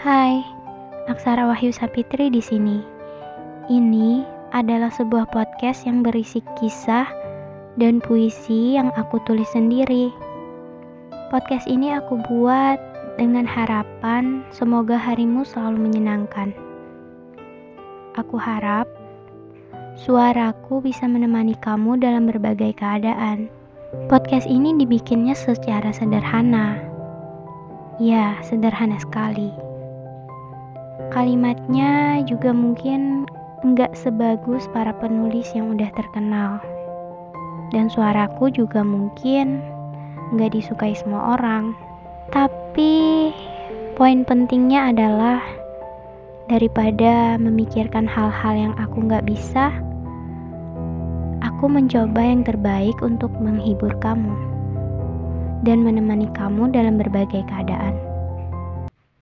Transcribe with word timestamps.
Hai, 0.00 0.40
Aksara 1.12 1.44
Wahyu 1.44 1.76
Sapitri 1.76 2.32
di 2.32 2.40
sini. 2.40 2.80
Ini 3.68 4.24
adalah 4.56 4.88
sebuah 4.88 5.28
podcast 5.28 5.84
yang 5.84 6.00
berisi 6.00 6.40
kisah 6.56 7.04
dan 7.76 8.00
puisi 8.00 8.80
yang 8.80 8.88
aku 8.96 9.20
tulis 9.28 9.44
sendiri. 9.52 10.08
Podcast 11.28 11.68
ini 11.68 11.92
aku 11.92 12.16
buat 12.32 12.80
dengan 13.20 13.44
harapan 13.44 14.40
semoga 14.48 14.96
harimu 14.96 15.44
selalu 15.44 15.92
menyenangkan. 15.92 16.56
Aku 18.16 18.40
harap 18.40 18.88
suaraku 20.00 20.80
bisa 20.80 21.04
menemani 21.04 21.52
kamu 21.60 22.00
dalam 22.00 22.24
berbagai 22.24 22.72
keadaan. 22.72 23.52
Podcast 24.08 24.48
ini 24.48 24.80
dibikinnya 24.80 25.36
secara 25.36 25.92
sederhana. 25.92 26.80
Ya, 28.00 28.40
sederhana 28.40 28.96
sekali. 28.96 29.68
Kalimatnya 31.08 32.20
juga 32.28 32.52
mungkin 32.52 33.24
enggak 33.64 33.96
sebagus 33.96 34.68
para 34.76 34.92
penulis 35.00 35.48
yang 35.56 35.72
udah 35.72 35.88
terkenal. 35.96 36.60
Dan 37.72 37.88
suaraku 37.88 38.52
juga 38.52 38.84
mungkin 38.84 39.64
enggak 40.36 40.52
disukai 40.52 40.92
semua 40.92 41.40
orang. 41.40 41.72
Tapi 42.28 43.32
poin 43.96 44.22
pentingnya 44.28 44.92
adalah 44.92 45.40
daripada 46.50 47.38
memikirkan 47.38 48.10
hal-hal 48.10 48.54
yang 48.58 48.74
aku 48.76 49.06
nggak 49.06 49.22
bisa, 49.22 49.70
aku 51.40 51.70
mencoba 51.70 52.18
yang 52.18 52.42
terbaik 52.42 52.98
untuk 53.06 53.30
menghibur 53.38 53.94
kamu 54.02 54.34
dan 55.62 55.86
menemani 55.86 56.26
kamu 56.34 56.72
dalam 56.74 56.98
berbagai 56.98 57.46
keadaan. 57.46 57.94